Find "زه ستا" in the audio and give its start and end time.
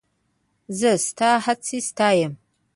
0.79-1.29